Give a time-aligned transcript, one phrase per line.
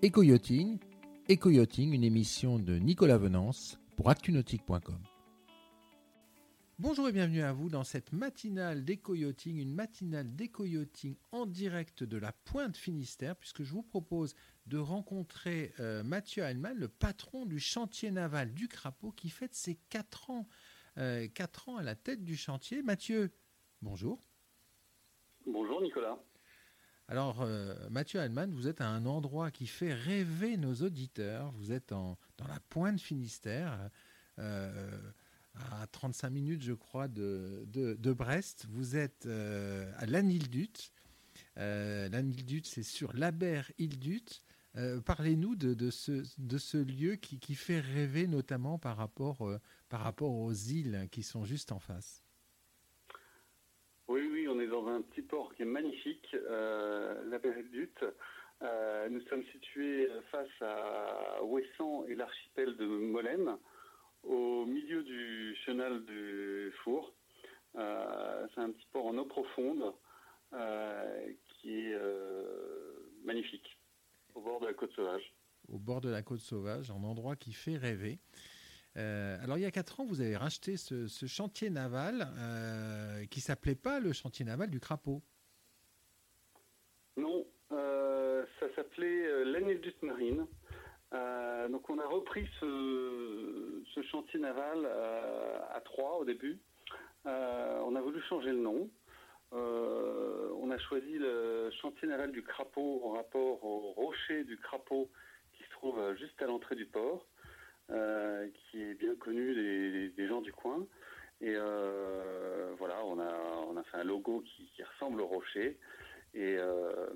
[0.00, 0.78] Éco-yachting,
[1.28, 5.02] une émission de Nicolas Venance pour actunautique.com.
[6.78, 12.16] Bonjour et bienvenue à vous dans cette matinale d'éco-yachting, une matinale d'éco-yachting en direct de
[12.16, 17.58] la Pointe Finistère, puisque je vous propose de rencontrer euh, Mathieu Heilmann, le patron du
[17.58, 20.46] chantier naval du Crapaud, qui fête ses 4 ans,
[20.98, 22.82] euh, 4 ans à la tête du chantier.
[22.82, 23.32] Mathieu,
[23.82, 24.22] bonjour.
[25.44, 26.22] Bonjour Nicolas.
[27.08, 31.50] Alors, euh, Mathieu Heilmann, vous êtes à un endroit qui fait rêver nos auditeurs.
[31.52, 33.90] Vous êtes dans la pointe Finistère,
[34.38, 35.00] euh,
[35.72, 38.66] à 35 minutes, je crois, de, Brest.
[38.70, 40.92] Vous êtes euh, à Lanildut.
[41.58, 44.42] Euh, Lanildut, c'est sur l'Aber-Ildut.
[44.76, 51.08] Euh, Parlez-nous de, de, ce, lieu qui, fait rêver, notamment euh, par rapport aux îles
[51.10, 52.22] qui sont juste en face.
[54.06, 57.94] Oui, oui, on est dans un petit port qui est magnifique, euh, la Belle-Dut.
[58.62, 63.56] Euh, nous sommes situés face à Ouessant et l'archipel de Molène,
[64.24, 67.12] au milieu du chenal du Four.
[67.76, 69.92] Euh, C'est un petit port en eau profonde
[71.48, 71.98] qui est
[73.24, 73.78] magnifique,
[74.34, 75.32] au bord de la côte sauvage.
[75.68, 78.18] au bord de la côte sauvage, un endroit qui fait rêver.
[78.98, 83.40] Euh, alors il y a quatre ans, vous avez racheté ce, chantier naval euh, qui
[83.40, 85.22] s'appelait pas le chantier naval du Crapaud.
[87.16, 90.46] Non, euh, ça s'appelait l'Anildut Marine.
[91.70, 96.58] Donc on a repris ce, chantier naval à Troyes au début.
[97.24, 98.90] On a voulu changer le nom.
[99.52, 105.08] On a choisi le chantier naval du Crapaud en rapport au rocher du Crapaud
[105.56, 107.26] qui se trouve juste à l'entrée du port,
[107.88, 109.54] qui est bien connu
[110.16, 110.86] des, gens du coin.
[111.40, 113.32] Et euh, voilà, on a,
[113.68, 115.78] on a fait un logo qui, qui ressemble au rocher
[116.34, 117.06] et, euh,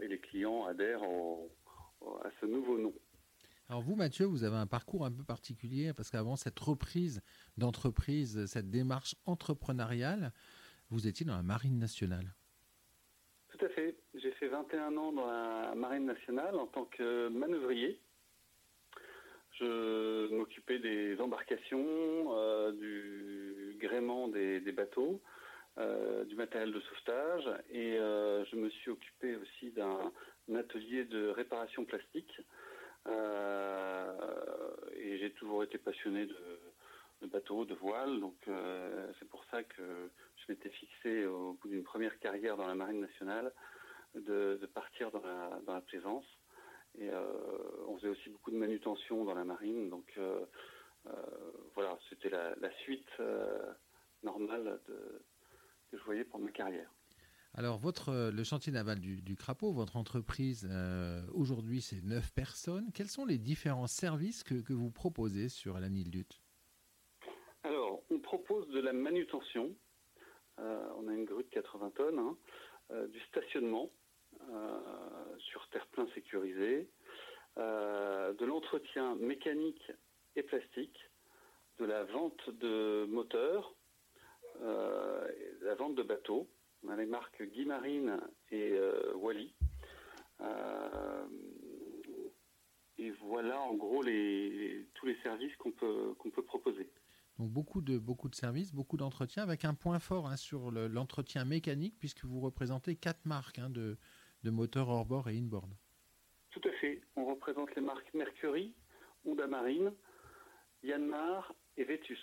[0.00, 1.50] et les clients adhèrent au-
[2.00, 2.94] au- à ce nouveau nom.
[3.68, 7.20] Alors vous, Mathieu, vous avez un parcours un peu particulier parce qu'avant cette reprise
[7.56, 10.32] d'entreprise, cette démarche entrepreneuriale,
[10.90, 12.34] vous étiez dans la marine nationale.
[13.48, 13.96] Tout à fait.
[14.14, 18.00] J'ai fait 21 ans dans la marine nationale en tant que manœuvrier.
[19.60, 25.20] Je m'occupais des embarcations, euh, du gréement des, bateaux,
[25.76, 30.12] euh, du matériel de sauvetage et euh, je me suis occupé aussi d'un
[30.50, 32.40] un atelier de réparation plastique.
[34.96, 38.34] Et j'ai toujours été passionné de, bateaux, de voiles, donc
[39.18, 43.00] c'est pour ça que je m'étais fixé au bout d'une première carrière dans la marine
[43.00, 43.52] nationale
[44.14, 46.24] de, de partir dans la, dans la plaisance.
[46.98, 50.44] Et euh, on faisait aussi beaucoup de manutention dans la marine, donc euh,
[51.06, 51.12] euh,
[51.74, 53.08] voilà, c'était la, la suite
[54.22, 55.22] normale de,
[55.90, 56.90] que je voyais pour ma carrière.
[57.54, 62.90] Alors votre, le chantier naval du, du Crapaud, votre entreprise, euh, aujourd'hui c'est 9 personnes.
[62.94, 66.28] Quels sont les différents services que, que vous proposez sur la Nildut
[67.64, 69.74] Alors, on propose de la manutention.
[70.60, 72.36] Euh, on a une grue de 80 tonnes, hein,
[72.92, 73.90] euh, du stationnement
[75.38, 76.90] sur terre-plein sécurisé,
[77.58, 79.90] euh, de l'entretien mécanique
[80.36, 80.98] et plastique,
[81.78, 83.74] de la vente de moteurs,
[84.62, 86.48] euh, et de la vente de bateaux.
[86.96, 88.18] Les marques Guimarine
[88.50, 89.54] et euh, Wally.
[90.40, 91.26] Euh,
[92.98, 96.90] et voilà en gros tous les services qu'on peut, qu'on peut proposer.
[97.38, 100.88] Donc beaucoup de, beaucoup de services, beaucoup d'entretien, avec un point fort hein, sur le-
[100.88, 103.96] l'entretien mécanique, puisque vous représentez quatre marques hein, de,
[104.42, 105.70] de moteurs hors-bord et inboard.
[106.50, 107.00] Tout à fait.
[107.16, 108.74] On représente les marques Mercury,
[109.24, 109.92] Honda Marine,
[110.82, 112.18] Yanmar et Vetus.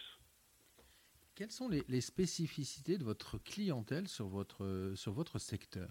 [1.36, 5.90] Quelles sont les, les spécificités de votre clientèle sur votre, sur votre secteur?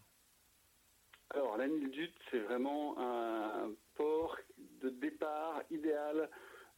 [1.31, 4.37] Alors, la Nildut, c'est vraiment un port
[4.81, 6.31] de départ idéal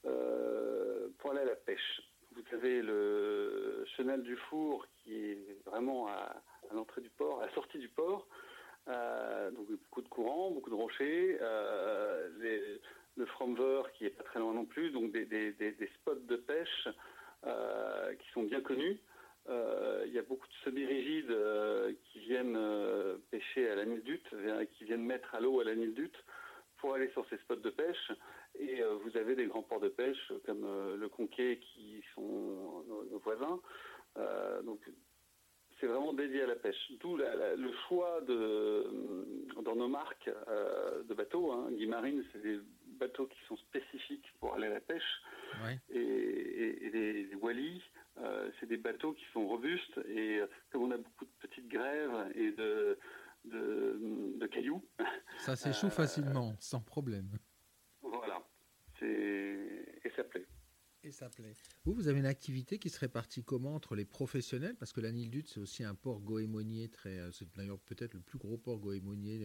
[0.05, 2.03] euh, pour aller à la pêche.
[2.33, 7.47] Vous avez le chenal du four qui est vraiment à, à l'entrée du port, à
[7.47, 8.29] la sortie du port.
[8.89, 12.79] Euh, donc beaucoup de courants, beaucoup de rochers, euh,
[13.17, 16.37] le Fromver qui est pas très loin non plus, donc des, des- des- spots de
[16.37, 16.89] pêche
[17.45, 18.99] euh, qui sont bien connus.
[20.07, 21.35] Il y a beaucoup de semi-rigides
[22.05, 22.59] qui viennent
[23.31, 26.13] pêcher à la Nildut, euh, qui viennent mettre à l'eau à la Nildut
[26.79, 28.13] pour aller sur ces spots de pêche.
[28.59, 30.65] Et vous avez des grands ports de pêche comme
[30.97, 33.61] le Conquet qui sont nos, voisins.
[35.81, 36.93] C'est vraiment dédié à la pêche.
[37.01, 38.87] D'où la- la- le choix de,
[39.63, 41.53] dans nos marques euh, de bateaux.
[41.53, 41.71] Hein.
[41.73, 42.59] Guimarine, c'est des
[42.99, 45.23] bateaux qui sont spécifiques pour aller à la pêche.
[45.65, 45.79] Ouais.
[45.91, 47.83] Et, et- et les, les Wally,
[48.19, 49.99] euh, c'est des bateaux qui sont robustes.
[50.09, 52.99] Et euh, comme on a beaucoup de petites grèves et de,
[53.45, 53.99] de,
[54.37, 54.83] de cailloux,
[55.39, 57.29] Ça s'échoue facilement, sans problème.
[58.03, 58.43] Voilà.
[59.03, 60.45] Et ça plaît.
[61.85, 64.77] Vous, vous avez une activité qui se répartit comment entre les professionnels?
[64.77, 67.19] Parce que la Nildut, c'est aussi un port goémonier très.
[67.33, 69.39] C'est d'ailleurs peut-être le plus gros port goémonier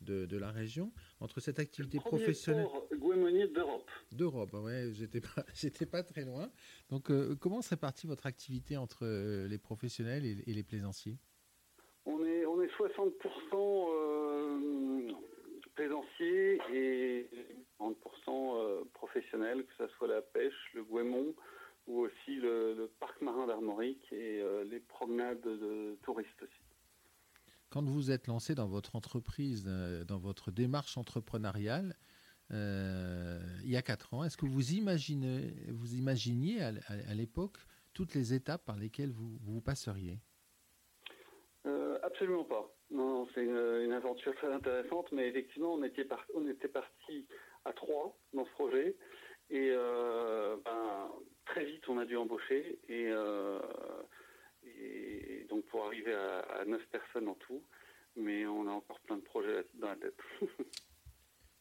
[0.00, 0.92] de, de, la région.
[1.20, 2.64] Entre cette activité le professionnelle.
[2.64, 3.90] port goémonier d'Europe.
[4.12, 6.50] D'Europe, ouais, j'étais pas, j'étais pas très loin.
[6.90, 11.18] Donc, euh, comment se répartit votre activité entre euh, les professionnels et, les plaisanciers?
[12.04, 13.12] On est, on est 60%
[13.54, 15.12] euh,
[15.74, 17.28] plaisanciers et
[17.80, 21.34] 30% professionnels, que ce soit la pêche, le goémon
[21.86, 26.62] ou aussi le, parc marin d'Armorique et les promenades de touristes aussi.
[27.70, 31.96] Quand vous êtes lancé dans votre entreprise, dans votre démarche entrepreneuriale,
[32.52, 34.24] euh, il y a quatre ans.
[34.24, 37.58] Est-ce que vous imaginez, vous imaginiez à, l'époque
[37.94, 40.12] toutes les étapes par lesquelles vous, passeriez?
[40.12, 40.31] euh,
[42.12, 42.70] Absolument pas.
[42.90, 47.26] Non, c'est une, aventure très intéressante, mais effectivement, on était, on était parti
[47.64, 48.96] à trois dans ce projet.
[49.50, 51.10] Et euh, ben,
[51.46, 52.78] très vite, on a dû embaucher.
[52.88, 53.10] Et,
[54.64, 57.62] et donc, pour arriver à, neuf personnes en tout.
[58.16, 60.18] Mais on a encore plein de projets dans la tête.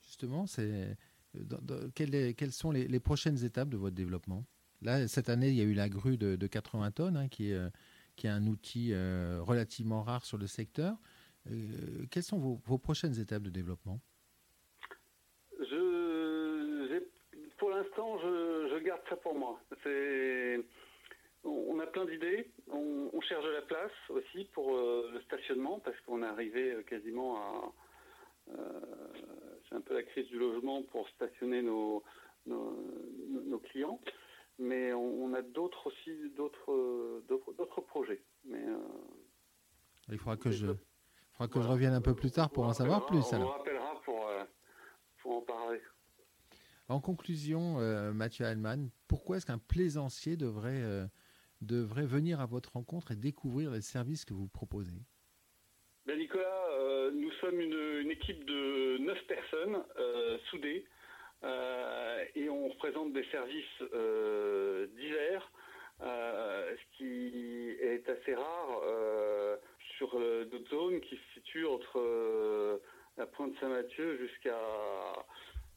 [0.02, 0.98] justement, c'est
[1.96, 4.46] quelles, sont les, prochaines étapes de votre développement?
[4.82, 7.70] Là, cette année, il y a eu la grue de, 80 tonnes, hein, qui, euh,
[8.22, 10.96] qui est un outil euh, relativement rare sur le secteur.
[11.50, 14.00] Euh, quelles sont vos, prochaines étapes de développement?
[17.58, 19.60] Pour l'instant, je, garde ça pour moi.
[21.44, 22.52] On a plein d'idées.
[22.72, 27.74] On, cherche de la place aussi pour le stationnement parce qu'on est arrivé quasiment à,
[29.70, 32.04] c'est un peu la crise du logement pour stationner nos,
[33.72, 34.00] clients.
[34.62, 38.22] Mais on, a d'autres aussi, d'autres, d'autres projets.
[38.46, 38.78] Mais, euh,
[40.10, 40.68] Il faudra que je,
[41.34, 43.24] faudra que je revienne un peu plus tard pour en savoir plus.
[43.34, 44.44] On vous rappellera pour, euh,
[45.22, 45.82] pour en parler.
[46.90, 51.10] En conclusion, euh, Mathieu Allman, pourquoi est-ce qu'un plaisancier devrait,
[51.62, 55.02] devrait venir à votre rencontre et découvrir les services que vous proposez?
[56.06, 60.86] Ben Nicolas, nous sommes une, équipe de neuf personnes euh, soudées
[61.44, 65.52] euh, et on représente des services euh, divers,
[66.00, 68.82] ce qui est assez rare
[69.98, 70.10] sur
[70.46, 72.82] d'autres zones qui se situent entre
[73.18, 74.58] la pointe Saint-Mathieu jusqu'à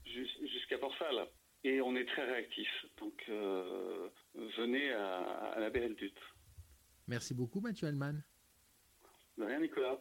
[0.04, 0.94] jusqu'à port
[1.64, 2.86] Et on est très réactifs.
[2.98, 3.22] Donc
[4.56, 5.94] venez à, la BL
[7.06, 8.22] Merci beaucoup Mathieu Allman.
[9.36, 10.00] De rien Nicolas.